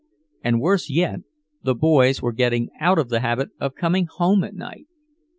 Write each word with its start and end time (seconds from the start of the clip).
And 0.43 0.59
worse 0.59 0.89
yet, 0.89 1.19
the 1.61 1.75
boys 1.75 2.23
were 2.23 2.31
getting 2.31 2.71
out 2.79 2.97
of 2.97 3.09
the 3.09 3.19
habit 3.19 3.51
of 3.59 3.75
coming 3.75 4.07
home 4.07 4.43
at 4.43 4.55
night. 4.55 4.87